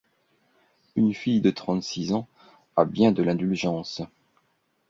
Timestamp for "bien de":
2.85-3.21